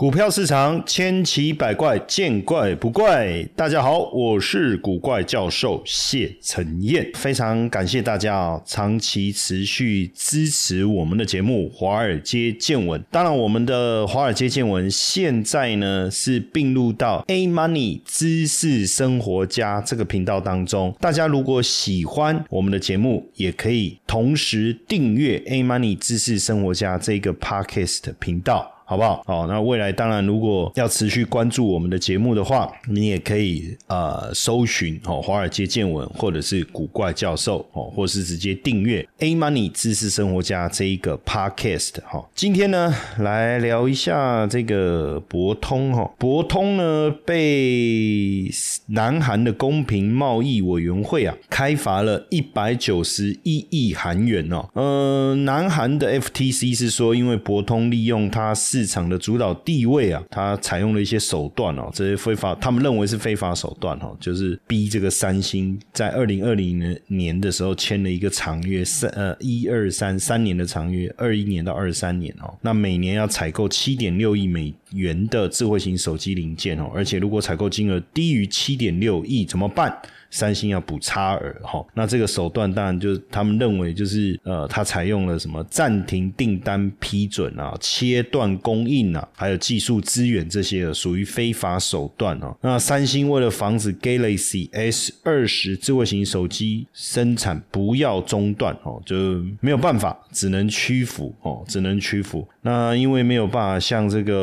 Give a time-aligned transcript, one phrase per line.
[0.00, 3.42] 股票市场千奇百怪，见怪不怪。
[3.54, 12.98] 大家好，我是古怪教授谢承彦，非常感谢大家啊，长期持续支持我们的节目《华尔街见闻》。
[13.10, 20.96] 当然，我们的《华尔街见闻》现在呢是并入到 A Money 知识生活家这个频道当中。
[20.98, 28.79] 大家如果喜欢我们的节目，也可以同时订阅 A Money 知识生活家这个 Podcast 频道。
[28.90, 29.22] 好不好？
[29.24, 42.28] 好，那未来当然，如果要持续关注我们的节目的话，你也可以呃搜寻哦，华尔街见闻，或者是古怪教授哦，或是直接订阅 A Money 知识生活家这一个 Podcast 哈。
[42.34, 48.50] 今天呢，来聊一下这个博通哈，博通呢被
[48.88, 54.68] 南韩的公平贸易委员会啊开罚了一百九十一亿韩元哦。
[54.74, 79.94] 呃，南韩的 FTC 是说，因为博通利用它是市场的主导地位啊，他采用了一些手段哦，这些非法，他们认为是非法手段哦，就是逼这个三星在二零二零年年的时候签了一个长约三呃一二三三年的长约，二一年到二三年哦，那每年要采购七点六亿美元的智慧型手机零件哦，而且如果采购金额低于七点六亿怎么办？
[80.30, 92.56] 三星要补差额哈，那这个手段当然就是他们认为就是呃，它采用了什么暂停订单批准啊、切断供应啊，还有技术资源这些的，属于非法手段哦。
[92.60, 99.16] 那三星为了防止 Galaxy S 二十智慧型手机生产不要中断哦，就
[99.60, 102.46] 没有办法，只能屈服哦，只能屈服。
[102.62, 104.34] 那因为没有办法像这个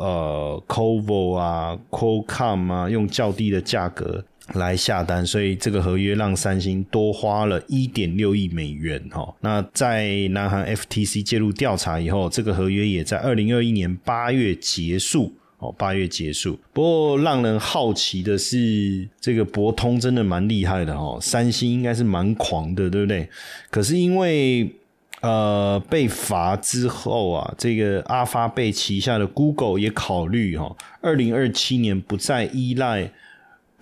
[0.00, 4.24] 呃 c o v o 啊、Qualcomm 啊，用较低的价格。
[4.54, 9.34] 来下单，所以这个合约让三星多花了一点六亿美元哈。
[9.40, 16.58] 那在南韩 FTC 介入调查以后，这个合约也在二零二一年八月结束哦，八月结束。
[16.72, 23.28] 不过让人好奇的是，这个博通真的蛮厉害的哦，三星应该是蛮狂的，对不对？
[23.68, 24.70] 可是因为
[25.22, 33.10] 呃被罚之后啊，这个阿发贝旗下的 Google 也考虑哈，二零二七年不再依赖。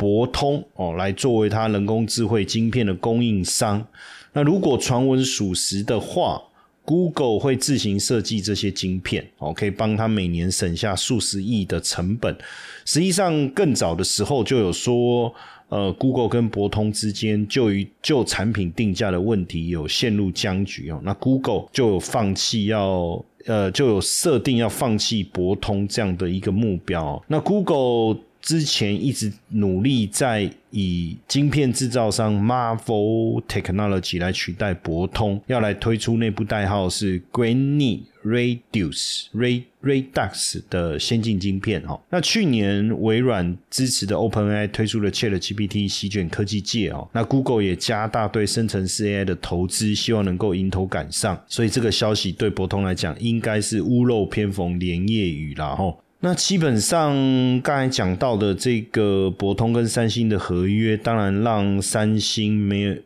[0.05, 3.87] 博通哦，来作为它人工智慧晶片的供应商。
[4.35, 6.43] 那如果传闻属实的话
[6.85, 12.37] ，Google 会自行设计这些晶片，哦，可以帮他每年省下数十亿的成本。
[12.85, 15.33] 实际上，更早的时候就有说，
[15.71, 21.01] 呃，Google 跟博通之间就于就产品定价的问题有陷入僵局哦。
[21.03, 27.25] 那 Google 就有放弃要，呃，就有设定要放弃博通这样的一个目标。
[27.27, 28.21] 那 Google。
[28.45, 41.99] 之前一直努力在以晶片制造商 Marvel Technology 来取代博通，要来推出内部代号是 Granny Reduce Red Redux 的先进晶片哈。
[42.11, 47.09] 那去年微软支持的 OpenAI 推出了 ChatGPT 席卷科技界哦。
[47.13, 51.43] 那 Google 也加大对生成式 AI 的投资，希望能够迎头赶上。
[51.49, 55.97] 所以这个消息对博通来讲，应该是屋漏偏逢连夜雨了哈。
[56.25, 57.13] 那基本上
[57.61, 62.97] 刚才讲到的这个博通跟三星的合约，当然让三星没有，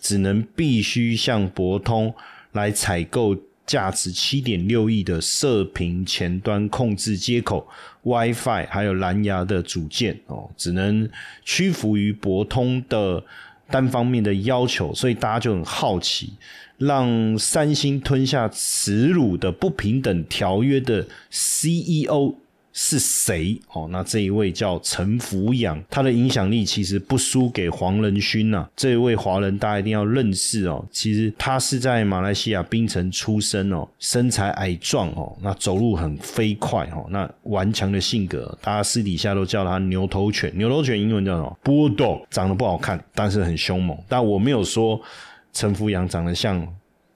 [0.00, 2.14] 只能必须向博通
[2.52, 3.36] 来采购
[3.66, 7.66] 价值七点六亿的射频前端控制接口、
[8.04, 11.10] WiFi 还有蓝牙的组件哦，只能
[11.44, 13.20] 屈服于博通的
[13.68, 16.34] 单方面的要求，所以大家就很好奇，
[16.76, 22.36] 让三星吞下耻辱的不平等条约的 CEO。
[22.80, 23.60] 是谁？
[23.72, 28.68] 哦，那这一位叫陈福阳，他的影响力其实不输给黄仁勋呐。
[28.76, 30.86] 这一位华人大家一定要认识哦。
[30.92, 40.56] 其实他是在马来西亚槟城出生哦，身材矮壮哦，那走路很飞快哦，那顽强的性格，大家私底下都叫他牛头犬。
[40.56, 43.98] 牛头犬英文叫什么？Bulldog，长得不好看，但是很凶猛。
[44.06, 45.00] 但我没有说
[45.52, 46.64] 陈福阳长得像。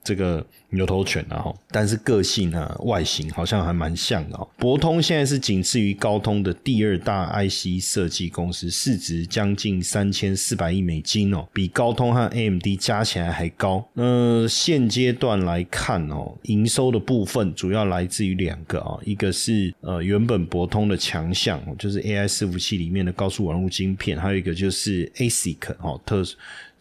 [0.03, 4.47] 这个牛头犬啊，但是个性啊、外形好像还蛮像的哦。
[4.57, 13.87] 博通现在是仅次于高通的第二大 IC 设计公司，市值将近三千四百亿美金哦，比高通和 AMD 加起来还高。
[13.93, 26.23] 那现阶段来看哦，营收的部分主要来自于两个啊，一个是呃原本博通的强项，就是 AI 伺服器里面的高速网络晶片，还有一个就是 ASIC 哦特。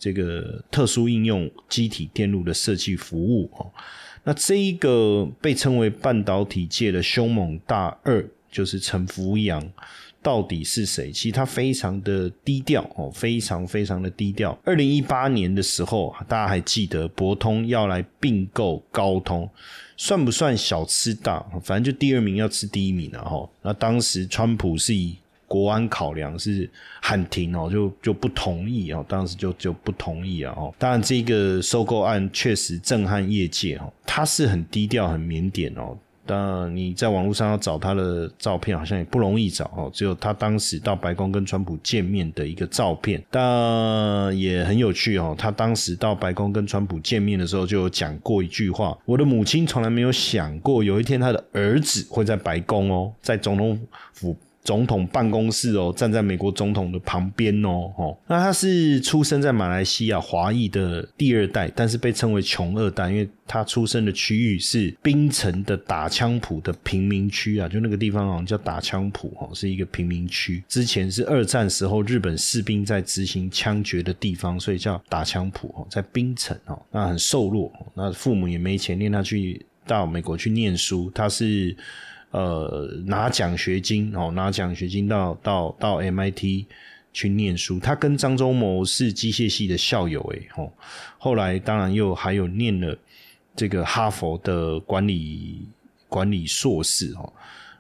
[0.03, 3.71] 这个特殊应用机体电路的设计服务哦，
[4.25, 9.65] 那这一个被称为半导体界的凶猛大二，就是陈福阳，
[10.21, 11.13] 到底是谁？
[11.13, 14.59] 其实他非常的低调哦，非常非常的低调。
[14.65, 19.49] 二零一八年的时候，大家还记得博通要来并购高通，
[19.97, 21.39] 算不算小吃大？
[21.63, 23.49] 反正就第二名要吃第一名了哈。
[23.63, 25.17] 那当时川普是以
[25.53, 26.67] 国安考量是
[27.03, 30.73] 喊停哦，就就不同意哦，当时就就不同意啊哦。
[30.79, 35.95] 当然，这个收购案确实震撼业界哦，他是很低调、很腼腆哦。
[36.25, 39.91] 但你在网络上要找他的照片，好像也不容易找哦。
[39.93, 45.35] 只有他当时到白宫跟川普见面的一个照片，但也很有趣哦。
[45.37, 53.79] 他当时到白宫跟川普见面的时候，就有讲过一句话：“我的母亲从来没有想过有一天他的儿子会在白宫哦，在总统
[54.15, 70.63] 府。”总统办公室哦，站在美国总统的旁边哦，哦，那他是出生在马来西亚华裔的第二代，但是被称为穷二代，因为他出生的区域是槟城的打枪埔的贫民区啊，就那个地方好像叫打枪埔哦，是一个贫民区。
[70.69, 81.77] 之前是二战时候日本士兵在执行枪决的地方，所以叫打枪埔哦，在槟城哦，那很瘦弱，那父母也没钱，令他去到美国去念书，他是。
[82.33, 86.65] 呃，拿奖学金哦，拿奖学金到到到 MIT
[87.13, 87.79] 去念书。
[87.79, 90.73] 他跟张忠谋是机械系的校友诶，哦，
[91.19, 92.97] 后来当然又还有念了
[93.55, 95.69] 这个哈佛的管理
[96.09, 97.33] 管理硕士哦。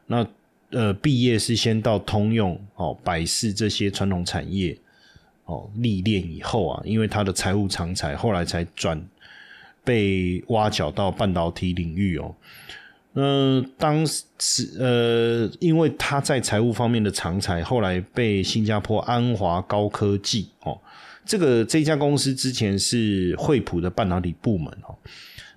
[0.06, 0.26] 那
[0.68, 4.76] 呃，毕业是先到通用哦、百事这些传统产业
[5.46, 9.02] 哦历练以后啊，因为他的财务长才，后来才转
[9.82, 12.34] 被挖角到半导体领域哦。
[13.14, 14.24] 嗯，当时
[14.78, 20.78] 呃，因为他在财务方面的长才，后来被新加坡安华高科技哦，
[21.26, 24.96] 这个这家公司之前是惠普的半导体部门哦。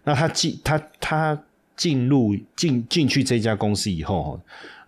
[0.04, 1.44] 那他进他他
[1.78, 4.38] 进入进进去这家公司以后，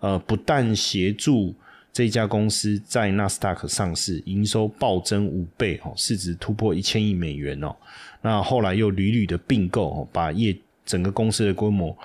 [0.01, 1.55] 呃，不但协助
[1.93, 7.73] 这家公司在纳斯达克上市，营收暴增五倍哦，市值突破一千亿美元哦。
[8.21, 10.53] 那后来又屡屡的并购哦，把业
[10.85, 11.97] 整个公司的规模。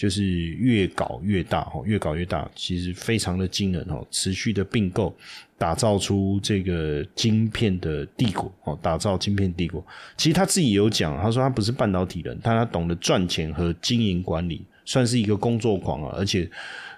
[0.00, 4.02] 就是越搞越大哦，越搞越大，其实非常的惊人哦。
[4.10, 5.14] 持续的并购，
[5.58, 9.84] 打造出这个晶片的帝国哦，打造晶片帝国。
[10.16, 16.14] 其实他自己有讲，他说他不是半导体人，但他懂得赚钱和经营管理，算是一个工作狂啊。
[16.16, 16.50] 而且，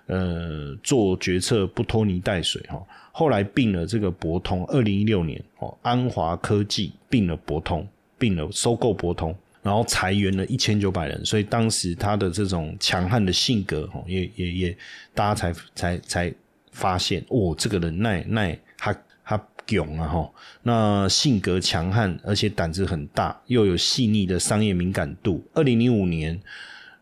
[0.06, 2.80] 呃，做决策不拖泥带水哈。
[3.10, 7.84] 后来并了这个博通，二零一六年哦，安华科技并了博通，
[8.16, 9.34] 并了收购博通。
[9.62, 14.76] 然后裁员了一千九百人，所以当时他的这种强悍的性格，哦，也也也，
[15.14, 16.34] 大家才才才
[16.72, 18.94] 发现，哦，这个人耐耐他
[19.24, 20.32] 他囧啊，哈，
[20.62, 25.42] 那性格强悍，而且胆子很大，又有细腻的商业敏感度。
[25.54, 26.40] 二零零五年，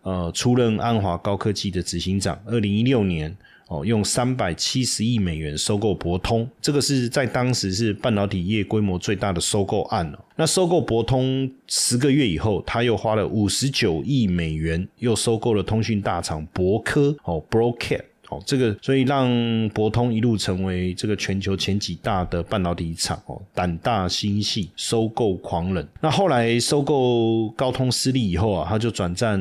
[0.02, 2.40] 呃，出任安华高科技的执行长。
[2.44, 3.36] 二零一六年。
[3.70, 10.24] 哦，用三百七十亿美元收购博通，这个是在当时是半导体业规模最大的收购案了。
[10.34, 18.00] 那收购博通十个月以后，他又花了五十九亿美元，又收购了通讯大厂博科哦 broca。
[18.30, 19.28] 哦，这个所以让
[19.70, 25.86] 博通一路成为这个全球前几大的半导体厂哦，胆大心细，收购狂人。
[26.00, 29.40] 那后来收购高通失利以后啊，他就转战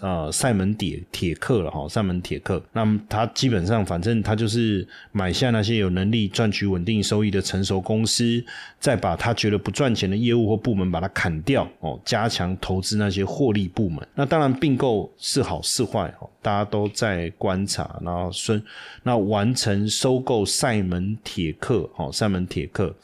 [0.00, 2.62] 呃赛门铁铁克了哈，赛门铁克。
[2.72, 8.44] 那么他基本上反正他就是买下那些有能力赚取稳定收益的成熟公司，
[8.80, 14.06] 再把他觉得不赚钱的业务或部门把它砍掉哦，加强投资那些获利部门。
[14.14, 17.98] 那当然并购是好是坏哦，大家都在观察。
[18.04, 18.62] 然后孙
[19.02, 22.94] 那完成收购赛门铁克，哦，赛门铁克，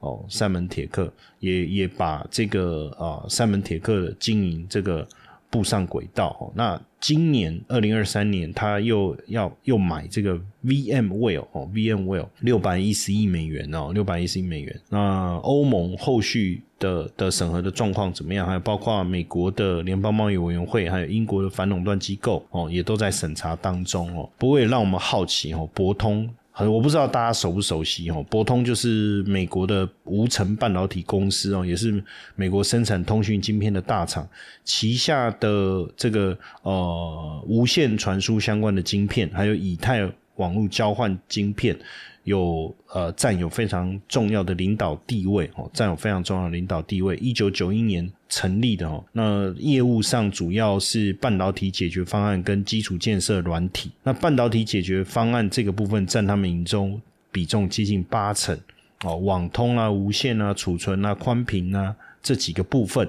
[0.00, 5.06] 哦，赛门铁克也也把这个啊赛门铁克的经营这个
[5.54, 6.52] 步上轨道。
[6.56, 14.80] 那今年二零二三年，他又要又买这个 VMware 哦，VMware 六百一十亿美元哦，六百一十亿美元。
[14.90, 16.62] 那欧盟后续。
[16.76, 18.46] 的的审核的状况怎么样？
[18.46, 24.28] 还有包括美国的联邦贸易委员会，还有英国的反垄断机构哦，也都在审查当中哦。
[24.36, 28.24] 不过也让我们好奇哦，博通，我不知道大家熟不熟悉哦。
[28.30, 32.02] 博通就是美国的无尘半导体公司哦，也是
[32.36, 34.28] 美国生产通讯晶片的大厂，
[34.62, 41.76] 旗下的这个呃无线传输相关的晶片，还有以太网络交换晶片。
[42.24, 47.14] 有呃占有非常重要的领导地位哦，占有非常重要的领导地位。
[47.16, 53.90] 一九九一年成立的哦，那业务上主要是半导体解决方案跟基础建设软体。
[54.02, 56.98] 那半导体解决方案这个部分占他们营中
[57.30, 58.58] 比重接近八成
[59.02, 63.06] 哦，网通啊、无线啊、储存啊、宽频啊这几个部分。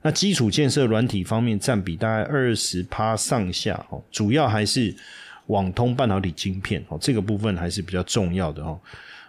[0.00, 4.96] 那基础建设软体方面占比大概二十趴上下哦，主要还是。
[5.46, 8.78] 网通半导体晶片哦，这个部分还是比较重要的哦。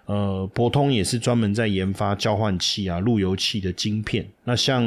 [0.07, 4.24] 呃，博通也是专门在研发交换器啊、路由器的晶片。
[4.43, 4.84] 那像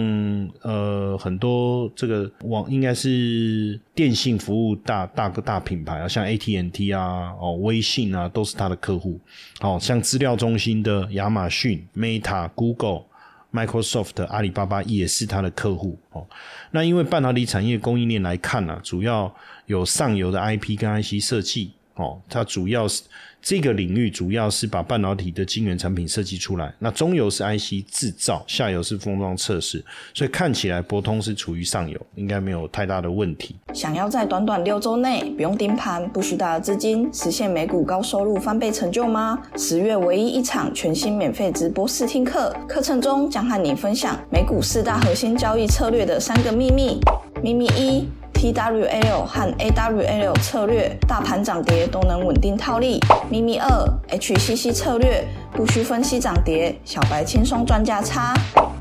[0.62, 9.18] 呃很多这个网应该是电信服务大大个大品牌啊，像 AT&T 啊、哦微信啊，都是他的客户。
[9.60, 13.02] 哦，像资料中心的亚马逊、Meta、Google、
[13.66, 15.98] Microsoft、阿里巴巴也是它的客户。
[16.10, 16.26] 哦，
[16.70, 19.34] 那因为半导体产业供应链来看呢，主要
[19.66, 21.72] 有上游的 IP 跟 IC 设计。
[21.94, 23.02] 哦，它主要是。
[23.40, 33.56] 这个领域主要是把半导体的晶圆产品设计出来，那中游是 IC 制造，下游是封装测试，所以看起来博通是处于上游，应该没有太大的问题。
[33.72, 39.38] 想要在短短六周内不用盯盘、不需大的资金，实现美股高收入翻倍成就吗？
[39.56, 47.00] 十月唯一一场全新免费直播试听课，课程中将和你分享美股四大核心交易策略的三个秘密。
[47.42, 48.17] 秘密一。
[48.34, 53.00] TWL 和 AWL 策略，大盘涨跌都能稳定套利。
[53.28, 53.68] 秘密二
[54.10, 55.24] ，HCC 策略，
[55.58, 58.32] 不需分析涨跌，小白轻松赚价差。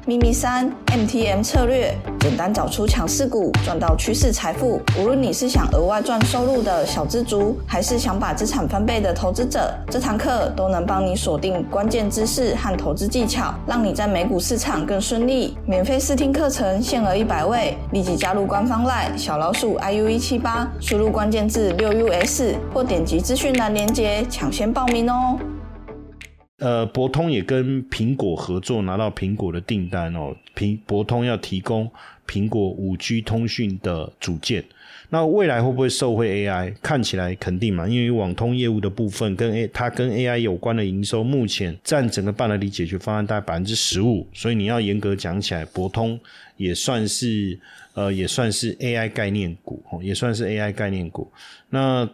[0.06, 4.80] 秘密三，MTM 策略，简单找出强势股，赚到趋势财富。
[4.96, 15.58] 无论你是想额外赚收入的小资族，还是想把资产翻倍的投资者，这堂课都能帮你锁定关键知识和投资技巧，让你在美股市场更顺利。
[15.66, 25.40] 免费试听课程限额一百位，立即加入官方 LINE 小老鼠 iu 一七八，输入关键字六 us 或点击资讯栏链接抢先报名哦。
[26.60, 30.36] 呃，博通也跟苹果合作，拿到苹果的订单哦。
[30.56, 31.88] 苹博通要提供
[32.28, 34.66] 苹果五 G 通讯的组件，
[35.10, 36.74] 那未来会不会受惠 AI？
[36.82, 46.20] 看起来肯定嘛，因为网通业务的部分跟 A 它跟 AI 有关的营收，目前占整个半导体解决方案大概百分之十五，所以你要严格讲起来，博通
[46.56, 47.60] 也算是
[47.94, 51.32] 呃也算是 AI 概念股，也算是 AI 概念股。
[51.70, 52.10] 那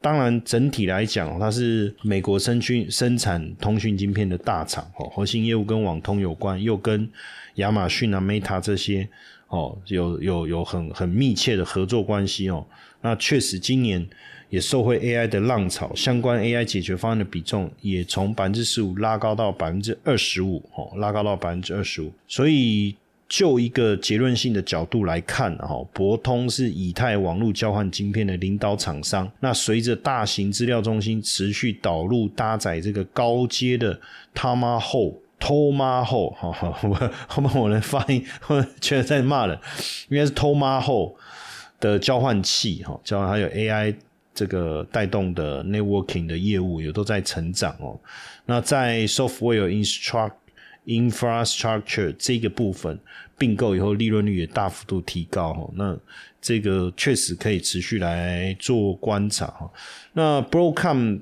[0.00, 7.10] 当然，整体来讲，它是美国生讯生产通讯晶片的大厂哦，核心业务跟网通有关，又跟
[7.56, 9.08] 亚马逊啊、Meta 这些
[9.48, 12.64] 哦有有有很很密切的合作关系哦。
[13.00, 14.06] 那确实今年
[14.50, 22.94] 也受惠 AI 的浪潮，相关 AI 解决方案的比重也从百分之十五拉高到百分之二十五哦，拉高到百分之二十五，所以。
[23.28, 29.30] 就一个结论性的角度来看，哈，博通是以太网络交换晶片的领导厂商。
[29.40, 34.00] 那随着大型资料中心持续导入搭载这个高阶的
[34.34, 39.58] Tomahawk、Tomahawk，哈哈，后面我的发音，我觉得在骂人，
[40.08, 41.14] 应该是偷妈后
[41.78, 43.94] 的交换器，哈，交换还有 AI
[44.34, 48.00] 这个带动的 networking 的业务也都在成长哦。
[48.46, 50.32] 那在 software instruct
[50.88, 52.98] infrastructure 这个部分
[53.36, 55.70] 并购以后，利润率也大幅度提高哈。
[55.76, 55.96] 那
[56.40, 59.70] 这个确实可以持续来做观察哈。
[60.12, 61.20] 那 Broadcom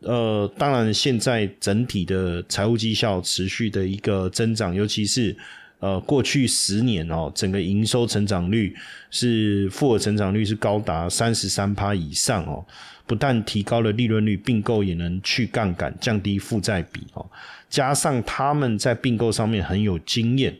[0.00, 5.36] 呃，当然现在整体的财务绩效持续的一个增长，尤其是
[5.82, 8.72] 呃过去十年哦，整个营收成长率
[9.10, 12.64] 是复合成长率是高达三十三趴以上哦。
[13.04, 17.26] 不但提高了利润率，并购也能去杠杆，降低负债比哦。
[17.68, 20.56] 加上他们在并购上面很有经验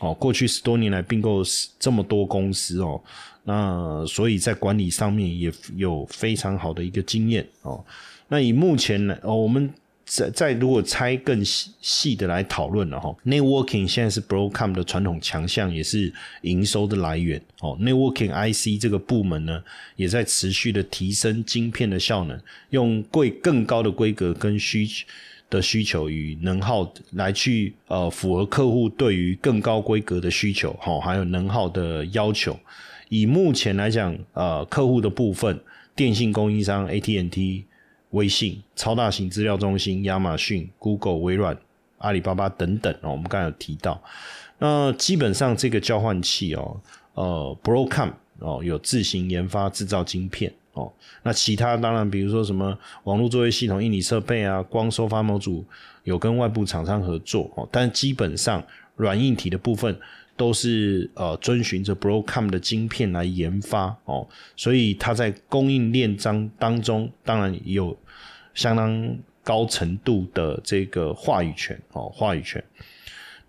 [0.00, 1.42] 哦，过去十多年来并购
[1.80, 3.00] 这么多公司哦，
[3.44, 7.82] 那所以在管理上面也有非常好的一个经验哦。
[8.28, 9.72] 那以目前来哦，我们。
[10.08, 17.76] 再再如果拆更细细的来讨论了哈，networking 现在是 Broadcom 的传统强项，也是营收的来源哦。
[17.80, 19.60] networking IC 这个部门呢，
[19.96, 24.86] 也在持续的提升晶片的效能，用贵更高的规格跟需
[25.50, 32.56] 的需求与能耗来去呃符合客户对于更高规格的需求哈，还有能耗的要求。
[33.08, 35.58] 以目前来讲，呃，客户的部分，
[35.96, 37.64] 电信供应商 AT&T。
[38.10, 41.56] 微信、超大型资料中心、亚马逊、Google、微软、
[41.98, 44.00] 阿里巴巴等等哦，我们刚才有提到。
[44.58, 46.80] 那基本上这个交换器哦，
[47.14, 50.92] 呃，Broadcom 哦有自行研发制造晶片哦。
[51.22, 55.64] 那其他当然比如说什么网络作业系统、印尼设备啊、光收发模组
[56.04, 58.62] 有跟外部厂商合作哦，但基本上
[58.96, 59.98] 软硬体的部分。
[60.36, 67.96] 都是呃遵循着 Broadcom 的晶片来研发哦，所以它在供应链当当中当然有
[68.54, 72.62] 相当高程度的这个话语权哦，话语权。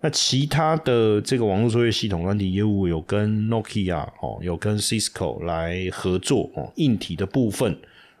[0.00, 7.76] 那其他的这个网络作业系统软体业务有跟 Nokia 哦，有跟 Cisco 来合作哦，硬体的部分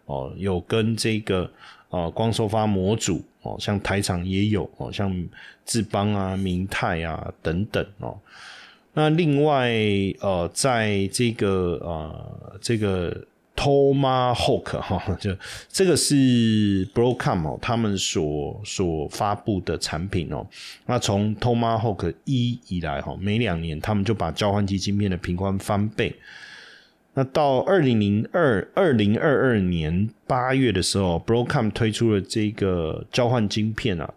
[0.06, 1.48] 哦，有跟这个
[1.90, 5.14] 呃光收发模组哦，像台厂也有哦，像
[5.64, 8.18] 智邦啊、明泰啊等等哦。
[8.94, 9.70] 那另外，
[10.20, 15.36] 呃，在这个呃这个 Tomahawk 哈， 就
[15.68, 20.46] 这个是 Broadcom 哦，他们所所发布的产品哦。
[20.86, 26.14] 那从 Tomahawk 一以来哈，每两年他们就把交换机晶片的频宽翻倍。
[27.14, 34.12] 那到二零零二二零二二年八月的时候，Broadcom 推出了这个交换晶片啊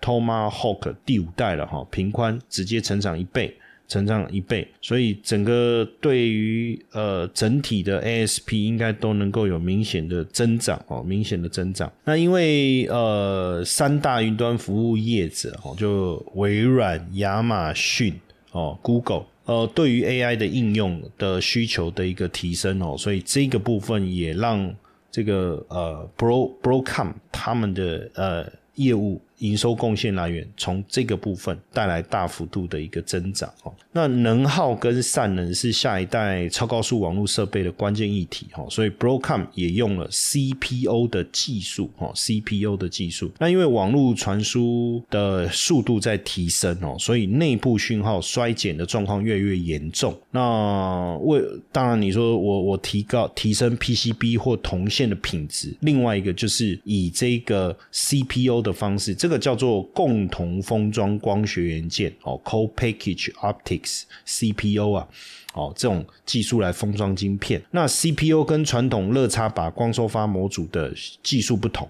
[0.00, 3.56] ，Tomahawk 第五代了哈，频宽直接成长一倍。
[3.88, 11.90] 成长一倍，所以整个对于呃整体的 ASP 应该都能够有明显的增长哦，明显的增长。
[12.04, 18.12] 那因为呃三大云端服务业者哦，就微软、亚马逊
[18.52, 24.70] 哦、Google 呃，对于 AI 的应用的需求的一个提升哦，所以这个部分也让
[25.10, 29.22] 这个呃 Bro Broadcom 他们的呃业务。
[29.38, 33.72] 营收贡献来源从这个部分带来大幅度的一个增长哦。
[33.92, 43.30] 那能耗跟散能是下一代超高速网络设备的关键议题哦，所以 Broadcom 也用了 CPO 的技术哦，CPO 的技术。
[43.38, 50.18] 那因为网络传输的速度在提升哦，所以内部讯号衰减的状况越来越严重。
[50.32, 51.40] 那为
[51.70, 59.27] 当然你说我我提高提升 PCB 或铜线的品质，另外一个就是以这个 CPO 的方式这。
[59.28, 65.06] 这个叫做共同封装光学元件哦，Co-package Optics（CPO） 啊，
[65.52, 67.62] 哦，这种技术来封装晶片。
[67.72, 70.90] 那 CPO 跟传统热插拔光收发模组的
[71.22, 71.86] 技术不同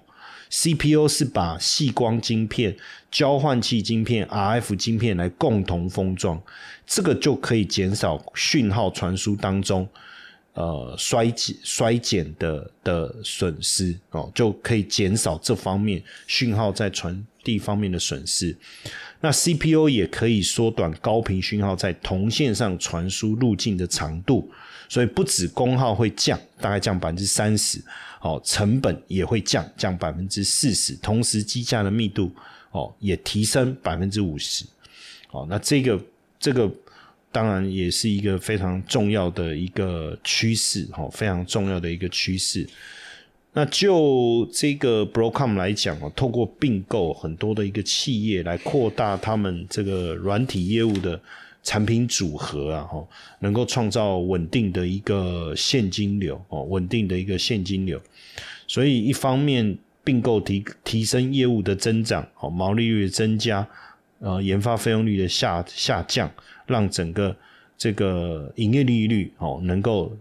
[0.51, 2.75] ，CPO 是把细光晶片、
[3.09, 6.41] 交换器晶片、RF 晶片来共同封装，
[6.85, 9.87] 这个就可以减少讯号传输当中。
[10.55, 18.55] 呃，衰减衰减的的损失哦，就可以减少这方面讯号在传地方面的损失。
[19.21, 24.49] 那 CPU 也可以缩短高频讯号在铜线上传输路径的长度，
[24.87, 27.81] 所以不止功耗会降，大概降百分之三十，
[28.21, 32.31] 哦，成本也会降，降百分之四十，同时机架的密度
[32.71, 34.65] 哦也提升百分之五十。
[35.31, 36.01] 哦，那这个
[36.39, 36.71] 这个。
[37.31, 42.67] 当然也是一个非常重要的一个趋势，哦，非常重要的一个趋势。
[43.53, 51.19] 那就这个 Broadcom 来讲哦，透过并购很多的一个企业来扩大他们这个软体业务的
[51.63, 53.07] 产品组合啊，哈，
[53.39, 57.99] 能够创造稳定的一个现金流哦，稳定的一个现金流。
[58.67, 63.67] 所以一方面并购提提升业务的增长，哦，毛利率的增加，
[64.19, 66.31] 呃，研发费用率的下下降。
[66.67, 67.35] 让整个
[67.75, 70.15] 这个营业利率哦，能够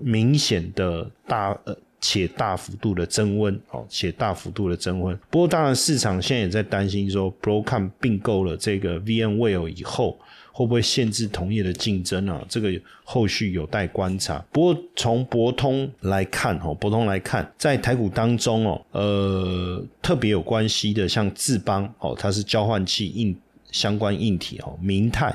[0.00, 5.16] 明显的大呃且大幅度的增温哦，且大幅度的增温。
[5.30, 10.18] 不过，当然市场现在也在担心说，Broadcom 并购了这个 VMware 以后，
[10.50, 12.44] 会不会限制同业的竞争啊？
[12.48, 12.72] 这个
[13.04, 14.44] 后续有待观察。
[14.50, 23.36] 不过，从博通来看哦，博通来看，在台股当中哦，呃，特别有关系的，像智邦哦，它是交换器硬
[23.70, 25.32] 相关硬体哦，明泰。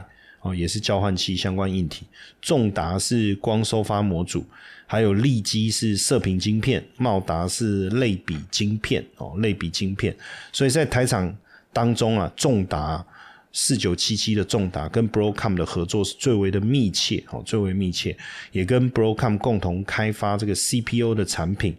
[0.47, 2.05] 哦，也是交换器相关硬体，
[2.41, 4.45] 重达是光收发模组，
[4.85, 10.15] 还有利基是射频晶片，茂达是类比晶片哦，类比晶片。
[10.53, 11.35] 所以在台场
[11.73, 13.05] 当中啊，重达
[13.51, 18.15] 四九七七的重达跟 Broadcom 的合作是最为的密切哦，最为密切，
[18.51, 21.75] 也跟 Broadcom 共同开发这个 CPU 的产品。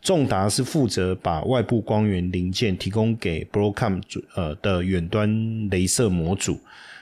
[0.00, 4.00] 重达是负责把外部光源零件提供给 Broadcom
[4.34, 5.28] 呃的远端
[5.70, 6.58] 镭射模组。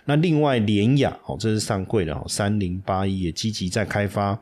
[0.06, 4.38] 那另外联雅哦，这是上柜的哦，三零八一也积极在开发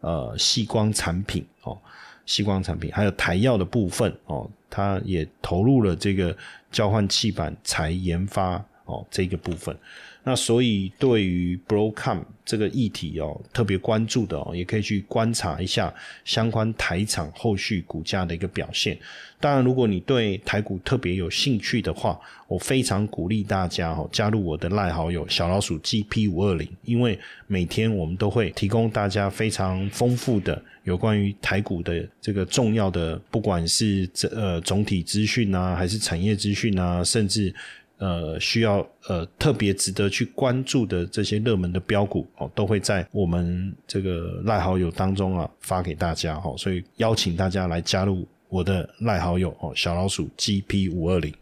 [0.00, 1.78] 呃细光产品哦，
[2.26, 6.36] 细光产品还有台药的部分哦，它也投入了这个
[6.70, 9.76] 交换器板材研发哦这个部分。
[10.24, 15.92] 那所以对于 Broadcom 这个议题哦，特别关注的哦，也可以去观察一下
[16.24, 18.96] 相关台厂后续股价的一个表现。
[19.40, 22.16] 当然，如果你对台股特别有兴趣的话，
[22.46, 27.18] 我非常鼓励大家哦加入我的赖好友小老鼠 GP 五二零，因为
[27.48, 37.52] 每天我们都会提供大家非常丰富的有关于台股的这个重要的，不管是这呃总体资讯啊，还是产业资讯啊，甚至。
[38.02, 51.32] 呃，需要呃特别值得去关注的这些热门的标股哦，都会在我们这个赖好友当中啊发给大家哈，所以邀请大家来加入我的赖好友哦，小老鼠 GP 五二零。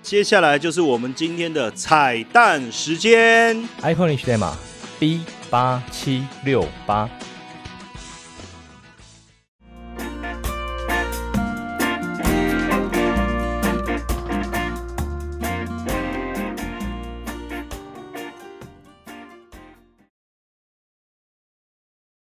[0.00, 4.56] 接下来就是我们今天的彩蛋时间，iPhone 历史代码
[4.98, 7.10] B 八七六八。